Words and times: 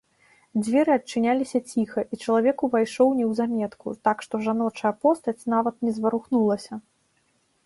Дзверы 0.61 0.91
адчыняліся 0.99 1.59
ціха, 1.73 2.03
і 2.15 2.19
чалавек 2.23 2.57
увайшоў 2.69 3.13
неўзаметку, 3.19 3.87
так 4.09 4.17
што 4.27 4.43
жаночая 4.47 4.93
постаць 5.05 5.39
нават 5.57 5.75
не 5.87 5.91
зварухнулася. 6.01 6.73